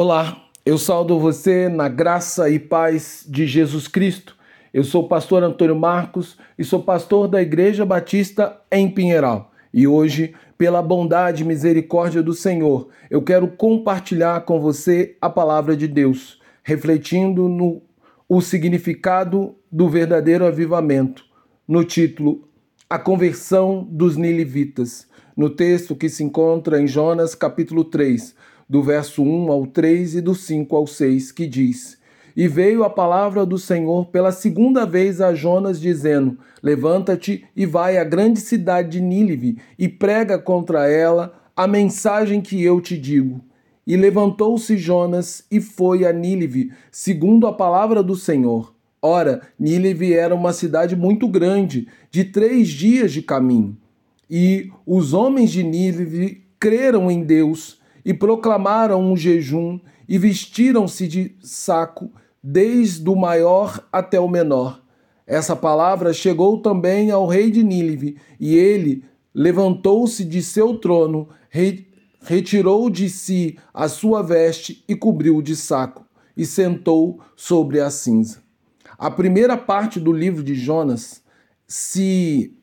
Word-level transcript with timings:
Olá, 0.00 0.44
eu 0.64 0.78
saúdo 0.78 1.18
você 1.18 1.68
na 1.68 1.88
graça 1.88 2.48
e 2.48 2.56
paz 2.56 3.26
de 3.28 3.48
Jesus 3.48 3.88
Cristo. 3.88 4.36
Eu 4.72 4.84
sou 4.84 5.02
o 5.02 5.08
pastor 5.08 5.42
Antônio 5.42 5.74
Marcos 5.74 6.38
e 6.56 6.62
sou 6.62 6.80
pastor 6.84 7.26
da 7.26 7.42
Igreja 7.42 7.84
Batista 7.84 8.60
em 8.70 8.88
Pinheiral. 8.88 9.50
E 9.74 9.88
hoje, 9.88 10.36
pela 10.56 10.80
bondade 10.80 11.42
e 11.42 11.44
misericórdia 11.44 12.22
do 12.22 12.32
Senhor, 12.32 12.90
eu 13.10 13.20
quero 13.22 13.48
compartilhar 13.48 14.42
com 14.42 14.60
você 14.60 15.16
a 15.20 15.28
palavra 15.28 15.76
de 15.76 15.88
Deus, 15.88 16.40
refletindo 16.62 17.48
no 17.48 17.82
o 18.28 18.40
significado 18.40 19.56
do 19.68 19.88
verdadeiro 19.88 20.46
avivamento, 20.46 21.24
no 21.66 21.82
título 21.82 22.48
A 22.88 23.00
conversão 23.00 23.84
dos 23.90 24.16
nilivitas, 24.16 25.08
no 25.36 25.50
texto 25.50 25.96
que 25.96 26.08
se 26.08 26.22
encontra 26.22 26.80
em 26.80 26.86
Jonas 26.86 27.34
capítulo 27.34 27.82
3, 27.82 28.36
do 28.68 28.82
verso 28.82 29.22
1 29.22 29.50
ao 29.50 29.66
3 29.66 30.16
e 30.16 30.20
do 30.20 30.34
5 30.34 30.76
ao 30.76 30.86
6, 30.86 31.32
que 31.32 31.46
diz: 31.46 31.98
E 32.36 32.46
veio 32.46 32.84
a 32.84 32.90
palavra 32.90 33.46
do 33.46 33.56
Senhor 33.56 34.06
pela 34.06 34.30
segunda 34.30 34.84
vez 34.84 35.20
a 35.20 35.34
Jonas, 35.34 35.80
dizendo: 35.80 36.38
Levanta-te 36.62 37.44
e 37.56 37.64
vai 37.64 37.96
à 37.96 38.04
grande 38.04 38.40
cidade 38.40 38.90
de 38.90 39.00
Nínive 39.00 39.58
e 39.78 39.88
prega 39.88 40.38
contra 40.38 40.86
ela 40.88 41.34
a 41.56 41.66
mensagem 41.66 42.40
que 42.40 42.62
eu 42.62 42.80
te 42.80 42.98
digo. 42.98 43.40
E 43.86 43.96
levantou-se 43.96 44.76
Jonas 44.76 45.44
e 45.50 45.60
foi 45.60 46.04
a 46.04 46.12
Nínive, 46.12 46.72
segundo 46.92 47.46
a 47.46 47.52
palavra 47.54 48.02
do 48.02 48.14
Senhor. 48.14 48.74
Ora, 49.00 49.40
Nínive 49.58 50.12
era 50.12 50.34
uma 50.34 50.52
cidade 50.52 50.94
muito 50.94 51.26
grande, 51.26 51.88
de 52.10 52.24
três 52.24 52.68
dias 52.68 53.12
de 53.12 53.22
caminho. 53.22 53.76
E 54.28 54.70
os 54.84 55.14
homens 55.14 55.50
de 55.50 55.62
Nínive 55.62 56.42
creram 56.60 57.10
em 57.10 57.22
Deus 57.22 57.77
e 58.08 58.14
proclamaram 58.14 59.02
um 59.02 59.14
jejum 59.14 59.78
e 60.08 60.16
vestiram-se 60.16 61.06
de 61.06 61.36
saco, 61.42 62.10
desde 62.42 63.06
o 63.06 63.14
maior 63.14 63.86
até 63.92 64.18
o 64.18 64.26
menor. 64.26 64.82
Essa 65.26 65.54
palavra 65.54 66.14
chegou 66.14 66.62
também 66.62 67.10
ao 67.10 67.26
rei 67.26 67.50
de 67.50 67.62
Nínive, 67.62 68.16
e 68.40 68.56
ele 68.56 69.04
levantou-se 69.34 70.24
de 70.24 70.42
seu 70.42 70.78
trono, 70.78 71.28
retirou 72.22 72.88
de 72.88 73.10
si 73.10 73.58
a 73.74 73.88
sua 73.88 74.22
veste 74.22 74.82
e 74.88 74.96
cobriu 74.96 75.42
de 75.42 75.54
saco, 75.54 76.06
e 76.34 76.46
sentou 76.46 77.20
sobre 77.36 77.78
a 77.78 77.90
cinza. 77.90 78.42
A 78.96 79.10
primeira 79.10 79.54
parte 79.54 80.00
do 80.00 80.14
livro 80.14 80.42
de 80.42 80.54
Jonas 80.54 81.22
se 81.66 82.58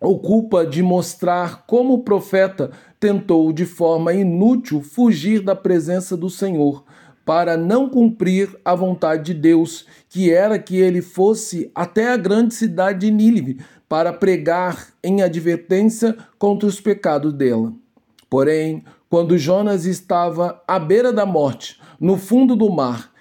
ocupa 0.00 0.66
de 0.66 0.82
mostrar 0.82 1.66
como 1.66 1.94
o 1.94 2.02
profeta 2.02 2.70
tentou 3.06 3.52
de 3.52 3.64
forma 3.64 4.12
inútil 4.12 4.82
fugir 4.82 5.40
da 5.40 5.54
presença 5.54 6.16
do 6.16 6.28
Senhor 6.28 6.82
para 7.24 7.56
não 7.56 7.88
cumprir 7.88 8.48
a 8.64 8.74
vontade 8.74 9.32
de 9.32 9.40
Deus, 9.40 9.86
que 10.08 10.32
era 10.32 10.58
que 10.58 10.74
ele 10.74 11.00
fosse 11.00 11.70
até 11.72 12.12
a 12.12 12.16
grande 12.16 12.52
cidade 12.54 13.06
de 13.06 13.12
Nínive 13.12 13.60
para 13.88 14.12
pregar 14.12 14.88
em 15.04 15.22
advertência 15.22 16.16
contra 16.36 16.68
os 16.68 16.80
pecados 16.80 17.32
dela. 17.32 17.72
Porém, 18.28 18.82
quando 19.08 19.38
Jonas 19.38 19.84
estava 19.84 20.60
à 20.66 20.76
beira 20.80 21.12
da 21.12 21.24
morte, 21.24 21.80
no 22.00 22.16
fundo 22.16 22.56
do 22.56 22.68
mar, 22.68 23.12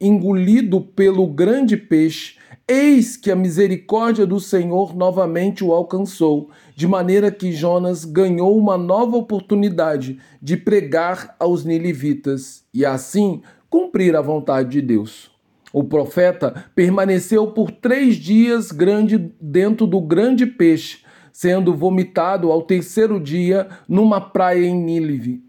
engolido 0.00 0.80
pelo 0.80 1.24
grande 1.28 1.76
peixe, 1.76 2.34
eis 2.68 3.16
que 3.16 3.30
a 3.30 3.36
misericórdia 3.36 4.26
do 4.26 4.38
Senhor 4.38 4.94
novamente 4.94 5.64
o 5.64 5.72
alcançou, 5.72 6.50
de 6.76 6.86
maneira 6.86 7.30
que 7.30 7.50
Jonas 7.50 8.04
ganhou 8.04 8.56
uma 8.58 8.76
nova 8.76 9.16
oportunidade 9.16 10.18
de 10.40 10.56
pregar 10.56 11.34
aos 11.40 11.64
nilivitas 11.64 12.64
e 12.72 12.84
assim 12.84 13.40
cumprir 13.70 14.14
a 14.14 14.20
vontade 14.20 14.68
de 14.68 14.82
Deus. 14.82 15.30
O 15.72 15.82
profeta 15.82 16.66
permaneceu 16.74 17.48
por 17.48 17.70
três 17.70 18.16
dias 18.16 18.70
grande 18.70 19.32
dentro 19.40 19.86
do 19.86 20.00
grande 20.00 20.46
peixe, 20.46 20.98
sendo 21.32 21.74
vomitado 21.74 22.50
ao 22.50 22.62
terceiro 22.62 23.18
dia 23.18 23.68
numa 23.88 24.20
praia 24.20 24.66
em 24.66 24.74
Nínive, 24.74 25.42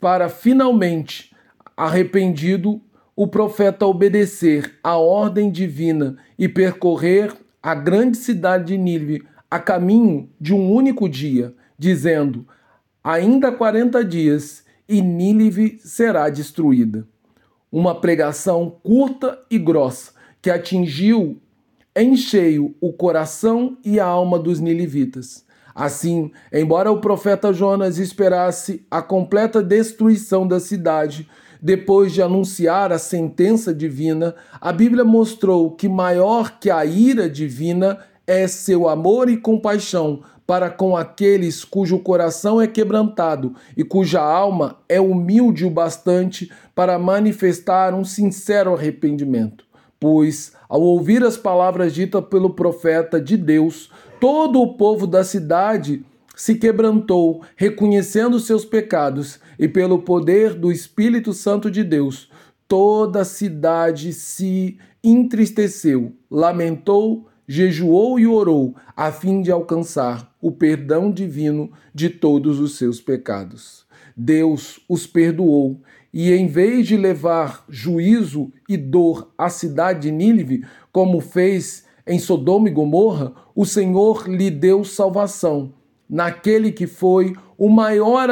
para 0.00 0.28
finalmente, 0.28 1.34
arrependido, 1.76 2.80
o 3.14 3.26
profeta 3.26 3.86
obedecer 3.86 4.78
à 4.82 4.96
ordem 4.96 5.50
divina 5.50 6.16
e 6.38 6.48
percorrer 6.48 7.32
a 7.62 7.74
grande 7.74 8.16
cidade 8.16 8.66
de 8.66 8.78
Nínive 8.78 9.22
a 9.50 9.58
caminho 9.58 10.30
de 10.40 10.54
um 10.54 10.72
único 10.72 11.08
dia, 11.08 11.54
dizendo: 11.78 12.46
Ainda 13.04 13.52
quarenta 13.52 14.04
dias 14.04 14.64
e 14.88 15.02
Nínive 15.02 15.78
será 15.84 16.28
destruída. 16.28 17.06
Uma 17.70 18.00
pregação 18.00 18.78
curta 18.82 19.38
e 19.50 19.58
grossa 19.58 20.12
que 20.40 20.50
atingiu 20.50 21.40
em 21.94 22.16
cheio 22.16 22.74
o 22.80 22.92
coração 22.92 23.76
e 23.84 24.00
a 24.00 24.06
alma 24.06 24.38
dos 24.38 24.58
nilivitas. 24.58 25.44
Assim, 25.74 26.30
embora 26.52 26.90
o 26.90 27.00
profeta 27.00 27.52
Jonas 27.52 27.98
esperasse 27.98 28.84
a 28.90 29.00
completa 29.00 29.62
destruição 29.62 30.46
da 30.46 30.60
cidade, 30.60 31.28
depois 31.62 32.12
de 32.12 32.20
anunciar 32.20 32.90
a 32.90 32.98
sentença 32.98 33.72
divina, 33.72 34.34
a 34.60 34.72
Bíblia 34.72 35.04
mostrou 35.04 35.70
que 35.70 35.88
maior 35.88 36.58
que 36.58 36.68
a 36.68 36.84
ira 36.84 37.30
divina 37.30 38.00
é 38.26 38.48
seu 38.48 38.88
amor 38.88 39.30
e 39.30 39.36
compaixão 39.36 40.22
para 40.44 40.68
com 40.68 40.96
aqueles 40.96 41.64
cujo 41.64 42.00
coração 42.00 42.60
é 42.60 42.66
quebrantado 42.66 43.54
e 43.76 43.84
cuja 43.84 44.20
alma 44.20 44.78
é 44.88 45.00
humilde 45.00 45.64
o 45.64 45.70
bastante 45.70 46.50
para 46.74 46.98
manifestar 46.98 47.94
um 47.94 48.04
sincero 48.04 48.74
arrependimento. 48.74 49.64
Pois, 50.00 50.52
ao 50.68 50.82
ouvir 50.82 51.22
as 51.22 51.36
palavras 51.36 51.94
ditas 51.94 52.24
pelo 52.24 52.50
profeta 52.50 53.20
de 53.20 53.36
Deus, 53.36 53.88
todo 54.18 54.60
o 54.60 54.74
povo 54.74 55.06
da 55.06 55.22
cidade 55.22 56.04
se 56.42 56.56
quebrantou, 56.56 57.42
reconhecendo 57.54 58.40
seus 58.40 58.64
pecados, 58.64 59.38
e 59.56 59.68
pelo 59.68 60.00
poder 60.00 60.54
do 60.54 60.72
Espírito 60.72 61.32
Santo 61.32 61.70
de 61.70 61.84
Deus, 61.84 62.28
toda 62.66 63.20
a 63.20 63.24
cidade 63.24 64.12
se 64.12 64.76
entristeceu, 65.04 66.12
lamentou, 66.28 67.28
jejuou 67.46 68.18
e 68.18 68.26
orou, 68.26 68.74
a 68.96 69.12
fim 69.12 69.40
de 69.40 69.52
alcançar 69.52 70.34
o 70.40 70.50
perdão 70.50 71.12
divino 71.12 71.70
de 71.94 72.10
todos 72.10 72.58
os 72.58 72.76
seus 72.76 73.00
pecados. 73.00 73.86
Deus 74.16 74.80
os 74.88 75.06
perdoou 75.06 75.80
e, 76.12 76.32
em 76.32 76.48
vez 76.48 76.88
de 76.88 76.96
levar 76.96 77.64
juízo 77.68 78.52
e 78.68 78.76
dor 78.76 79.32
à 79.38 79.48
cidade 79.48 80.08
de 80.08 80.10
Nínive, 80.10 80.64
como 80.90 81.20
fez 81.20 81.84
em 82.04 82.18
Sodoma 82.18 82.68
e 82.68 82.72
Gomorra, 82.72 83.32
o 83.54 83.64
Senhor 83.64 84.28
lhe 84.28 84.50
deu 84.50 84.82
salvação, 84.82 85.72
naquele 86.12 86.70
que 86.70 86.86
foi 86.86 87.34
o 87.56 87.70
maior 87.70 88.28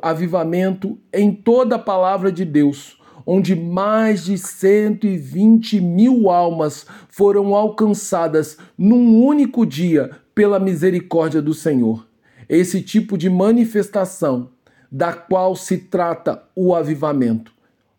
avivamento 0.00 0.98
em 1.12 1.30
toda 1.30 1.76
a 1.76 1.78
palavra 1.78 2.32
de 2.32 2.42
Deus, 2.42 2.98
onde 3.26 3.54
mais 3.54 4.24
de 4.24 4.38
120 4.38 5.78
mil 5.78 6.30
almas 6.30 6.86
foram 7.10 7.54
alcançadas 7.54 8.56
num 8.78 9.22
único 9.22 9.66
dia 9.66 10.10
pela 10.34 10.58
misericórdia 10.58 11.42
do 11.42 11.52
Senhor. 11.52 12.08
Esse 12.48 12.80
tipo 12.80 13.18
de 13.18 13.28
manifestação 13.28 14.48
da 14.90 15.12
qual 15.12 15.54
se 15.54 15.76
trata 15.76 16.42
o 16.56 16.74
avivamento, 16.74 17.52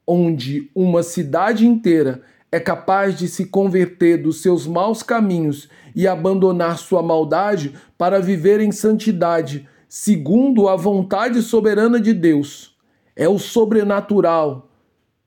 onde 0.07 0.71
uma 0.73 1.03
cidade 1.03 1.67
inteira 1.67 2.23
é 2.53 2.59
capaz 2.59 3.17
de 3.17 3.27
se 3.27 3.45
converter 3.45 4.21
dos 4.21 4.43
seus 4.43 4.67
maus 4.67 5.01
caminhos 5.01 5.67
e 5.95 6.07
abandonar 6.07 6.77
sua 6.77 7.01
maldade 7.01 7.73
para 7.97 8.19
viver 8.19 8.59
em 8.59 8.71
santidade, 8.71 9.67
segundo 9.89 10.69
a 10.69 10.75
vontade 10.75 11.41
soberana 11.41 11.99
de 11.99 12.13
Deus. 12.13 12.77
É 13.15 13.27
o 13.27 13.39
sobrenatural 13.39 14.69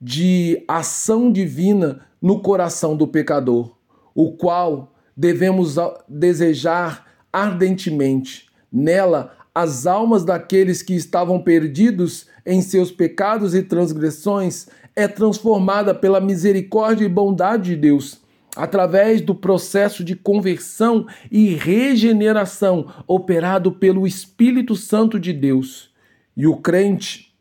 de 0.01 0.63
ação 0.69 1.33
divina 1.33 2.07
no 2.23 2.39
coração 2.39 2.97
do 2.97 3.09
pecador, 3.09 3.77
o 4.15 4.37
qual 4.37 4.95
devemos 5.17 5.75
desejar 6.09 7.07
ardentemente. 7.33 8.47
Nela 8.71 9.33
as 9.57 9.87
almas 9.87 10.23
daqueles 10.23 10.83
que 10.83 10.93
estavam 10.93 11.41
perdidos 11.41 12.27
em 12.45 12.61
seus 12.61 12.93
pecados 12.93 13.55
e 13.55 13.63
transgressões 13.63 14.67
é 14.95 15.09
transformada 15.09 15.95
pela 15.95 16.21
misericórdia 16.21 17.07
e 17.07 17.09
bondade 17.09 17.71
de 17.71 17.77
Deus, 17.77 18.21
através 18.55 19.23
do 19.23 19.35
processo 19.35 20.05
de 20.05 20.15
conversão 20.15 21.07
e 21.31 21.55
regeneração 21.55 22.93
operado 23.07 23.73
pelo 23.73 24.07
Espírito 24.07 24.77
Santo 24.77 25.19
de 25.19 25.33
Deus. 25.33 25.91
E 26.37 26.47
o 26.47 26.59
crente 26.59 27.35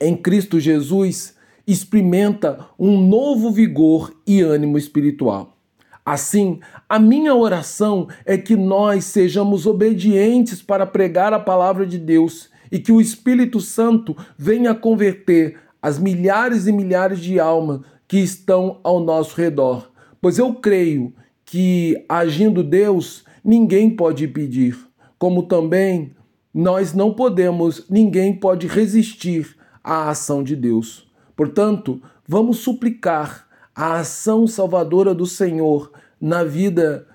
em 0.00 0.16
Cristo 0.16 0.60
Jesus 0.60 1.34
experimenta 1.66 2.68
um 2.78 3.04
novo 3.04 3.50
vigor 3.50 4.14
e 4.24 4.42
ânimo 4.42 4.78
espiritual. 4.78 5.59
Assim, 6.04 6.60
a 6.88 6.98
minha 6.98 7.34
oração 7.34 8.08
é 8.24 8.36
que 8.36 8.56
nós 8.56 9.04
sejamos 9.04 9.66
obedientes 9.66 10.62
para 10.62 10.86
pregar 10.86 11.32
a 11.32 11.38
palavra 11.38 11.86
de 11.86 11.98
Deus 11.98 12.48
e 12.72 12.78
que 12.78 12.92
o 12.92 13.00
Espírito 13.00 13.60
Santo 13.60 14.16
venha 14.36 14.74
converter 14.74 15.58
as 15.82 15.98
milhares 15.98 16.66
e 16.66 16.72
milhares 16.72 17.20
de 17.20 17.38
almas 17.38 17.80
que 18.06 18.18
estão 18.18 18.80
ao 18.82 19.00
nosso 19.00 19.36
redor. 19.36 19.90
Pois 20.20 20.38
eu 20.38 20.54
creio 20.54 21.12
que, 21.44 22.04
agindo 22.08 22.62
Deus, 22.62 23.24
ninguém 23.44 23.90
pode 23.90 24.24
impedir, 24.24 24.76
como 25.18 25.44
também 25.44 26.12
nós 26.52 26.92
não 26.92 27.14
podemos, 27.14 27.86
ninguém 27.88 28.34
pode 28.34 28.66
resistir 28.66 29.56
à 29.82 30.10
ação 30.10 30.42
de 30.42 30.56
Deus. 30.56 31.08
Portanto, 31.36 32.02
vamos 32.26 32.58
suplicar 32.58 33.46
a 33.80 34.00
ação 34.00 34.46
salvadora 34.46 35.14
do 35.14 35.24
Senhor 35.24 35.90
na 36.20 36.44
vida 36.44 37.06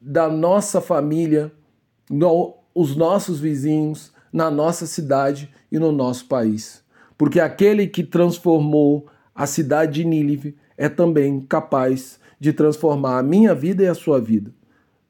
da 0.00 0.30
nossa 0.30 0.80
família, 0.80 1.52
nos 2.08 2.96
nossos 2.96 3.38
vizinhos, 3.38 4.14
na 4.32 4.50
nossa 4.50 4.86
cidade 4.86 5.52
e 5.70 5.78
no 5.78 5.92
nosso 5.92 6.24
país. 6.24 6.82
Porque 7.18 7.38
aquele 7.38 7.86
que 7.86 8.02
transformou 8.02 9.08
a 9.34 9.46
cidade 9.46 10.02
de 10.02 10.04
Nínive 10.06 10.56
é 10.78 10.88
também 10.88 11.38
capaz 11.38 12.18
de 12.40 12.50
transformar 12.50 13.18
a 13.18 13.22
minha 13.22 13.54
vida 13.54 13.82
e 13.82 13.86
a 13.86 13.94
sua 13.94 14.18
vida, 14.18 14.50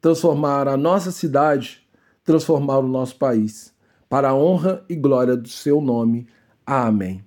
transformar 0.01 0.67
a 0.67 0.75
nossa 0.75 1.09
cidade, 1.09 1.87
transformar 2.21 2.79
o 2.79 2.87
nosso 2.87 3.15
país, 3.15 3.73
para 4.09 4.31
a 4.31 4.35
honra 4.35 4.83
e 4.89 4.95
glória 4.97 5.37
do 5.37 5.47
seu 5.47 5.79
nome. 5.79 6.27
Amém. 6.65 7.23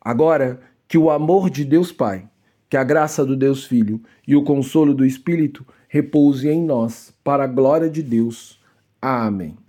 Agora, 0.00 0.60
que 0.88 0.96
o 0.96 1.10
amor 1.10 1.50
de 1.50 1.62
Deus 1.62 1.92
Pai, 1.92 2.31
que 2.72 2.76
a 2.78 2.82
graça 2.82 3.22
do 3.22 3.36
Deus 3.36 3.66
Filho 3.66 4.00
e 4.26 4.34
o 4.34 4.42
consolo 4.42 4.94
do 4.94 5.04
Espírito 5.04 5.62
repouse 5.90 6.48
em 6.48 6.64
nós, 6.64 7.12
para 7.22 7.44
a 7.44 7.46
glória 7.46 7.90
de 7.90 8.02
Deus. 8.02 8.58
Amém. 8.98 9.58